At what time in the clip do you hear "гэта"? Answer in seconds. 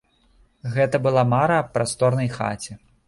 0.77-0.99